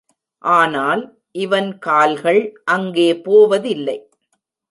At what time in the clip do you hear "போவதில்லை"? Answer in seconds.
3.21-3.97